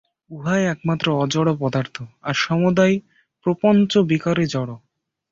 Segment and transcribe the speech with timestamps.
[0.31, 1.95] উহাই একমাত্র অজড় পদার্থ,
[2.23, 2.95] আর সমুদয়
[3.45, 4.71] প্রপঞ্চ-বিকারই জড়।